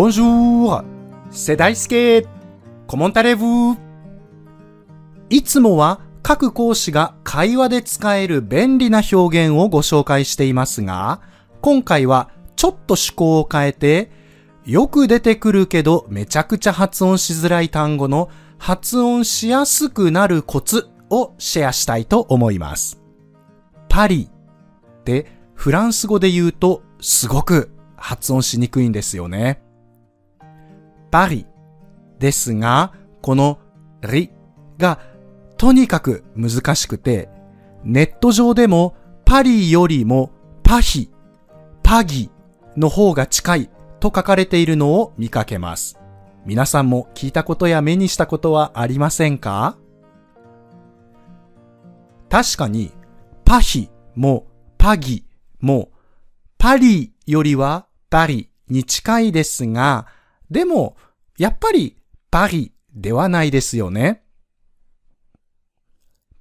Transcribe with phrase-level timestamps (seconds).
[0.00, 0.82] Bonjour!
[1.30, 2.26] 世代介
[2.88, 3.76] Comment allez-vous?
[5.28, 11.20] いつもは各講師が会話で使える便利な表現をご紹介していますが、
[11.60, 14.10] 今回はちょっと趣向を変えて、
[14.64, 22.98] よく出てくるけどめちゃくちゃ発音しづらい単語の発音しやすくなるコツをシェアしたいと思います。
[23.90, 29.60] パリってフランス語で言うとすごく発音しにくいんですよね。
[31.10, 31.46] パリ
[32.18, 33.58] ですが、この
[34.02, 34.30] リ
[34.78, 35.00] が
[35.56, 37.28] とにかく難しくて、
[37.84, 40.30] ネット上でもパリよりも
[40.62, 41.10] パヒ、
[41.82, 42.30] パギ
[42.76, 45.98] の方が近いと書かれているのを見かけます。
[46.46, 49.76] 皆さんも聞いたことや目にしたことはありませんか？
[52.30, 52.92] 確かに、
[53.44, 54.46] パヒも
[54.78, 55.26] パギ
[55.60, 55.90] も
[56.56, 60.06] パリよりはパリに近いですが、
[60.50, 60.96] でも、
[61.38, 61.96] やっぱり
[62.30, 64.22] パリではないですよね。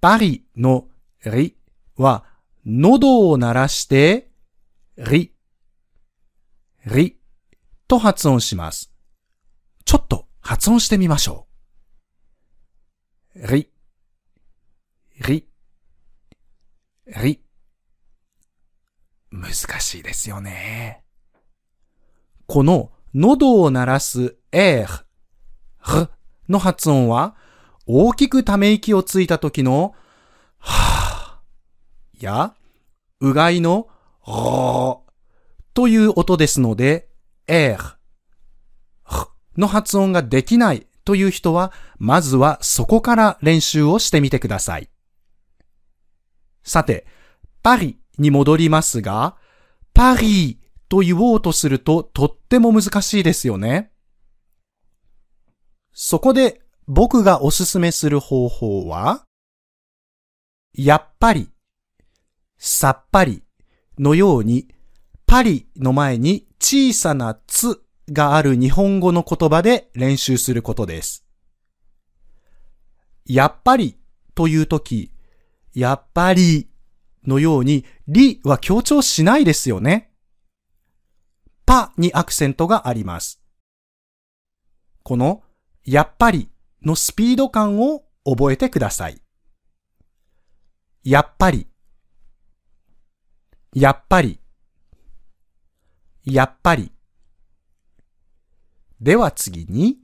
[0.00, 0.88] パリの
[1.24, 1.56] リ
[1.96, 2.24] は
[2.66, 4.30] 喉を鳴らして
[4.96, 5.32] リ、
[6.86, 7.20] リ
[7.86, 8.92] と発音します。
[9.84, 11.46] ちょっと発音してみましょ
[13.36, 13.54] う。
[13.54, 13.70] リ、
[15.26, 15.46] リ、
[17.22, 17.40] リ。
[19.30, 21.04] 難しいですよね。
[22.46, 24.86] この喉を鳴らす r、
[25.80, 26.08] r
[26.48, 27.34] の発音は
[27.86, 29.94] 大きくため息をついた時の
[30.58, 32.54] はぁや
[33.20, 33.88] うがいの
[34.26, 35.04] ろ
[35.74, 37.08] という音ですので
[37.48, 37.76] r、
[39.04, 44.88] r の発音ができないという人はまずはそこから練習をしてみてください。
[46.62, 47.06] さて、
[47.62, 49.36] パリに戻りますが、
[49.94, 50.61] パリ
[50.92, 53.92] と言おうとするととっても難しいですよね。
[55.94, 59.24] そこで僕がおすすめする方法は、
[60.74, 61.48] やっぱり、
[62.58, 63.42] さっぱり
[63.98, 64.68] のように、
[65.24, 71.24] パリの前に小さなつがある日本語の言葉で練習することです。
[73.24, 73.96] やっぱり
[74.34, 75.10] というとき、
[75.72, 76.68] やっぱり
[77.26, 80.11] のように、りは強調しないですよね。
[81.64, 83.40] パにアクセントがあります。
[85.02, 85.42] この、
[85.84, 86.48] やっぱり
[86.82, 89.20] のスピード感を覚えてください。
[91.04, 91.66] やっぱり、
[93.74, 94.38] やっぱり、
[96.24, 96.92] やっぱり。
[99.00, 99.98] では次に、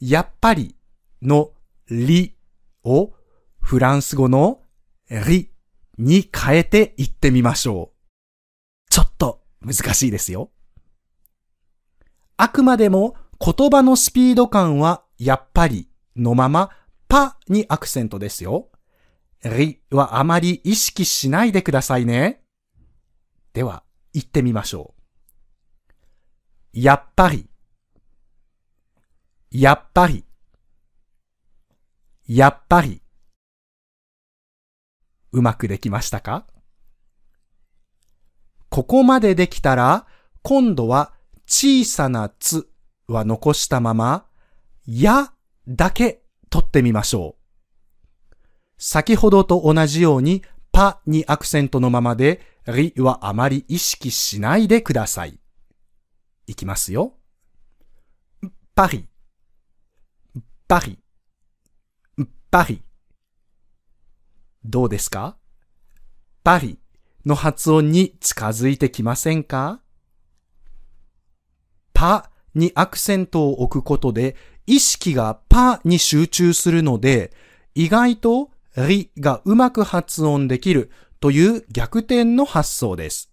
[0.00, 0.76] やっぱり
[1.20, 1.52] の
[1.90, 2.36] り
[2.84, 3.12] を
[3.60, 4.62] フランス語の
[5.10, 5.50] り
[5.98, 8.90] に変えて言ってみましょう。
[8.90, 10.50] ちょっと難しいですよ。
[12.40, 16.70] あくまでも言葉のスピード感はやっぱりのまま
[17.08, 18.70] パにアクセントですよ。
[19.44, 22.44] りはあまり意識しないでくださいね。
[23.52, 23.82] では
[24.12, 24.94] 言ってみましょ
[26.74, 26.80] う。
[26.80, 27.48] やっぱり。
[29.50, 30.24] やっぱり。
[32.28, 33.02] やっぱり。
[35.32, 36.46] うまくできましたか？
[38.68, 40.06] ここまでできたら、
[40.42, 41.12] 今度は
[41.48, 42.68] 小さなつ
[43.08, 44.26] は残したまま、
[44.86, 45.32] や
[45.66, 48.34] だけ取ってみましょう。
[48.76, 55.40] 先ほどと同じように、パにアクセントのままで、リはあまり意識しないでください。
[56.46, 57.14] いきますよ。
[58.74, 59.08] パリ、
[60.68, 60.98] パリ、
[62.50, 62.82] パリ。
[64.64, 65.38] どうですか？
[66.44, 66.78] パリ
[67.24, 69.80] の発音に近づいてきませんか？
[71.98, 74.36] パにアクセントを置くことで
[74.66, 77.32] 意識がパに集中するので
[77.74, 83.32] 意外とリがうまく発音できるという逆転の発想です。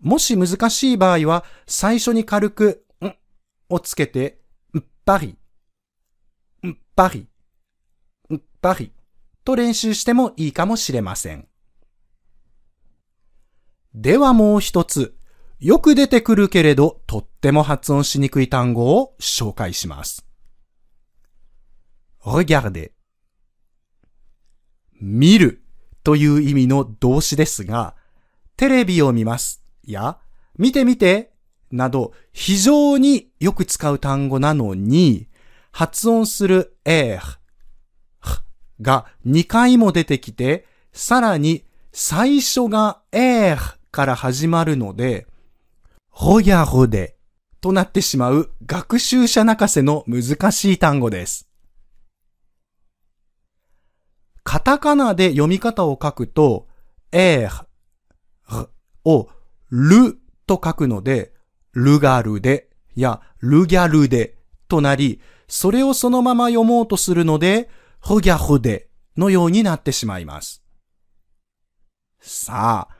[0.00, 3.14] もし難しい場合は最初に軽くん
[3.68, 4.40] をつけて
[5.04, 5.36] パリ、
[6.96, 7.28] パリ、
[8.60, 8.90] パリ
[9.44, 11.46] と練習してもいいかもしれません。
[13.94, 15.16] ではもう一つ、
[15.58, 20.26] よく出てくるけれどとっても発音しにくい単語を紹介します。
[22.22, 22.90] regarder
[25.00, 25.62] 見る
[26.04, 27.94] という意味の動詞ですが、
[28.56, 30.18] テレビを見ますや、
[30.58, 31.32] 見て見て
[31.70, 35.26] など非常によく使う単語なのに、
[35.72, 37.18] 発音する r
[38.82, 43.58] が2回も出てきて、さらに最初が r
[43.90, 45.26] から始まるので、
[46.18, 47.18] ほやほで
[47.60, 51.46] となってしまう学習者泣かせの難しい単語です。
[54.42, 56.68] カタカナで読み方を書くと、
[57.12, 58.68] えー、
[59.04, 59.28] を
[59.70, 60.16] ル
[60.46, 61.34] と書くので、
[61.74, 67.68] ルガルでやルギャルでとなり、それをそのまま読もうとするので、
[68.00, 70.64] ほぎゃほでのようになってしまいます。
[72.20, 72.96] さあ、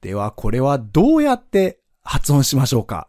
[0.00, 3.08] ではこれはどうやって発音しましょうか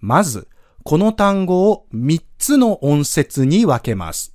[0.00, 0.48] まず、
[0.84, 4.34] この単語を3つの音節に分けます。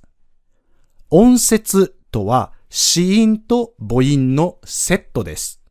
[1.10, 5.62] 音節とは、子音と母音のセットです。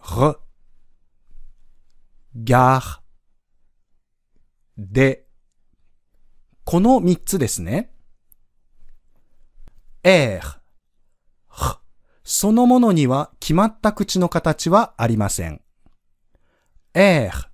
[0.00, 0.38] r,
[2.34, 2.98] ギャー、
[4.76, 5.26] で、
[6.64, 7.92] この3つですね。
[10.02, 10.65] えー、h
[12.28, 15.62] そのものには決まった口の形はありません。
[16.92, 17.46] えー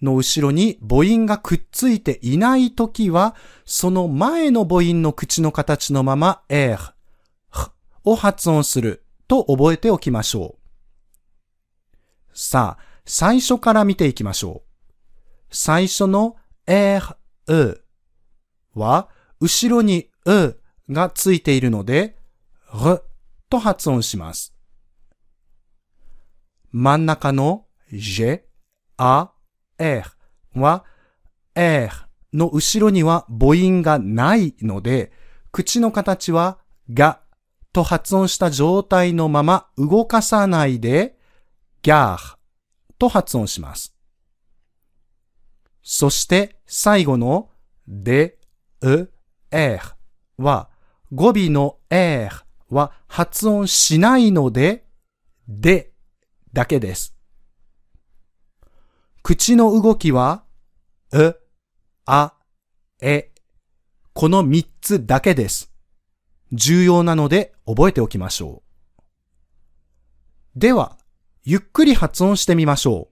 [0.00, 3.34] の後ろに母音がくっついていないときは、
[3.64, 6.92] その前の母音の口の形のまま、えー、
[7.52, 7.72] h
[8.04, 11.58] を発音すると覚えておきましょう。
[12.32, 15.46] さあ、最初から見ていきましょう。
[15.50, 16.36] 最初の
[16.68, 17.16] えー、
[17.48, 17.82] う
[18.74, 19.08] は、
[19.40, 20.56] 後ろにう
[20.90, 22.16] がついているので、
[23.48, 24.54] と発音します。
[26.70, 28.42] 真ん中のジェ、
[28.96, 29.32] あ、
[29.78, 30.84] えーは、
[31.54, 31.88] え
[32.32, 35.12] の後ろには母音がないので、
[35.50, 36.58] 口の形は
[36.92, 37.20] が
[37.72, 41.18] と発音した状態のまま動かさないで、
[41.82, 42.36] ギャー
[42.98, 43.94] と発音します。
[45.82, 47.50] そして最後の
[47.86, 48.38] で、
[48.82, 49.10] う、
[49.50, 50.68] えーは
[51.12, 54.84] 語尾のえーは発音しないので、
[55.48, 55.92] で
[56.52, 57.14] だけです。
[59.22, 60.44] 口の動きは、
[61.12, 61.36] う、
[62.06, 62.34] あ、
[63.00, 63.30] え、
[64.12, 65.72] この三つだけです。
[66.52, 68.62] 重要なので覚えておきましょ
[70.56, 70.58] う。
[70.58, 70.98] では、
[71.44, 73.08] ゆっくり発音してみましょ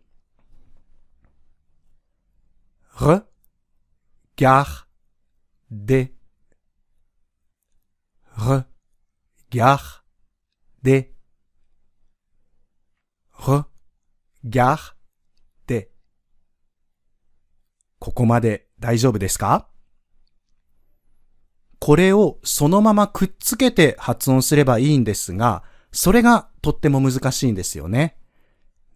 [2.99, 3.05] う。
[3.05, 3.25] r,
[4.37, 4.65] gar,
[5.71, 6.13] d,
[8.37, 8.67] r,
[9.53, 10.03] r,
[14.49, 14.79] gar,
[17.99, 19.69] ここまで大丈夫ですか？
[21.79, 25.63] これをそのままくっつけて発音すればいいんですが、
[25.93, 28.19] それがとっても難しいんですよね。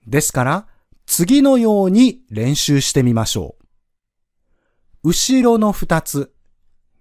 [0.07, 0.69] ですから、
[1.07, 3.57] 次のように練習してみましょ
[5.03, 5.09] う。
[5.11, 6.35] 後ろの二つ、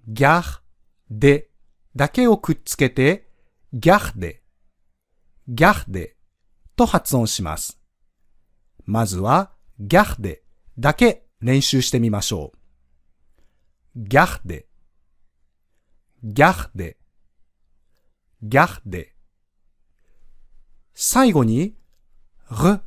[0.07, 0.59] ギャー、
[1.09, 1.49] で
[1.95, 3.28] だけをくっつけて、
[3.71, 4.41] ギャーで、
[5.47, 6.15] ギャーで
[6.75, 7.79] と発音します。
[8.85, 10.43] まずは、ギャーで
[10.77, 12.59] だけ練習してみましょう。
[13.95, 14.67] ギャフで、
[16.23, 16.97] ギャフで、
[18.41, 19.13] ギャフで。
[20.95, 21.75] 最後に、
[22.49, 22.81] る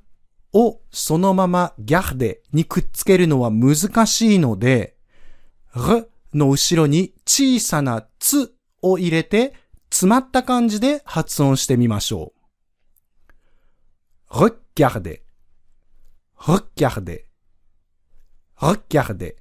[0.52, 4.96] をそのままギャフでにくっつけるのは難しいので、
[5.75, 8.52] るの後ろに小さなつ
[8.82, 9.55] を入れて
[9.92, 12.32] 詰まった感じで発音してみましょ
[14.31, 14.34] う。
[14.74, 15.20] regarder,
[16.38, 17.20] regarder,
[18.56, 19.34] regarder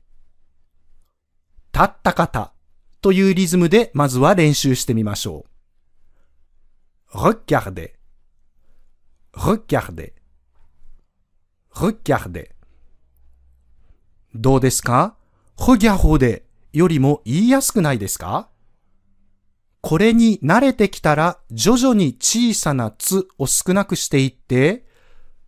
[1.74, 2.54] 立った方。
[3.02, 5.46] というリズムでまずは練習してみましょ
[7.14, 7.18] う。
[7.18, 7.94] regarder,
[9.34, 10.12] regarder,
[11.74, 12.50] regarder
[14.36, 15.16] どうですか
[15.58, 18.51] ？Regarder よりも言いやすくないですか？
[19.82, 24.86] これに慣れてきたら徐々に小さなつを少なくしていって、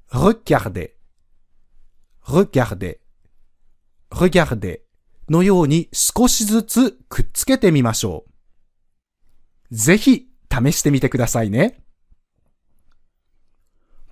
[0.10, 0.92] regarde,
[2.24, 2.98] regarde,
[4.10, 4.80] regarde
[5.30, 8.26] のように少しずつくっつけてみましょ
[9.72, 9.76] う。
[9.76, 11.84] ぜひ試してみてくださいね。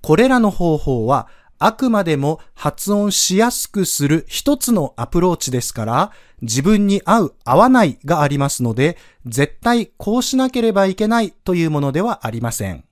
[0.02, 1.28] これらの方法は
[1.64, 12.84] あくまでも発音しやすくする一つのアプローチですから、自分に合う合わないがありますので、絶対こうしなければいけないというものではありません。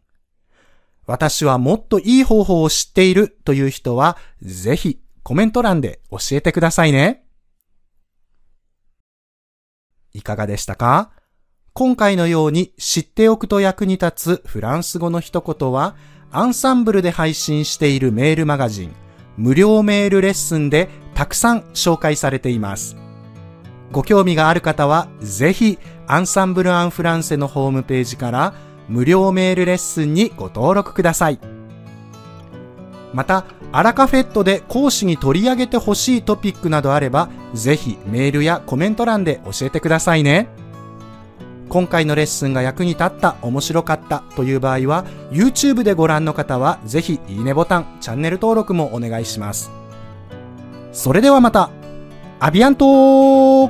[1.07, 7.25] 私はもっといい方法を知っているという人は、ぜひコメント欄で教えてくださいね。
[10.13, 11.09] いかがでしたか？
[11.73, 15.95] 今回のように知っておくと役に立つフランス語の一言は、
[16.31, 18.91] アンサンブルで配信しているメールマガジン、
[19.35, 22.95] 無料メールレッスンでたくさん紹介されています。
[23.91, 28.53] ご興味がある方は、ぜひ、アンサンブル・アン・フランセのホームページから、
[28.87, 31.39] 無料メールレッスンにご登録ください。
[33.11, 40.58] また、アラカフェットで講師に取り上げてほしいトピックなどあれば、ぜひメールやコメント欄で教えてくださいね。
[41.69, 49.71] 今回のレッスンが役に立った、面白かったという場合は、YouTube でご覧の方は、ぜひいいねボタン、チャンネル登録もお願いします。
[50.91, 51.69] それではまた、
[52.39, 53.69] アビアント